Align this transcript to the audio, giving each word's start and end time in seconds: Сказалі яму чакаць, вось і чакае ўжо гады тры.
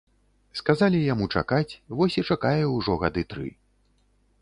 Сказалі 0.61 1.01
яму 1.13 1.27
чакаць, 1.41 1.73
вось 1.99 2.19
і 2.23 2.27
чакае 2.33 2.63
ўжо 2.75 2.93
гады 3.07 3.29
тры. 3.35 3.49